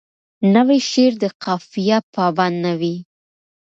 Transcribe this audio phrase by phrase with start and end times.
[0.53, 2.95] نوی شعر د قافیه پابند نه وي.